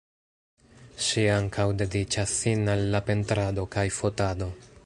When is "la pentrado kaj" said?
2.97-3.89